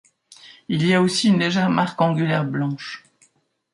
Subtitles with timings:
[0.67, 3.03] Il y a aussi une légère marque angulaire blanche.